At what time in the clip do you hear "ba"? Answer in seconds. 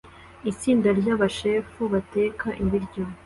1.19-1.27